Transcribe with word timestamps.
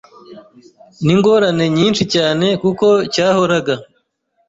n’ingorane 1.05 1.65
nyinshi 1.77 2.03
cyane 2.13 2.47
kuko 2.61 2.87
cyahoraga 3.13 3.73